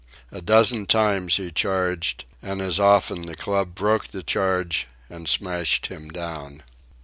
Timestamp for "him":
5.93-6.09